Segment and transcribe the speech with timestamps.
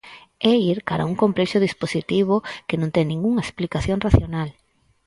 [0.51, 2.35] É ir cara a un complexo dispositivo
[2.67, 4.49] que non ten ningunha explicación racional.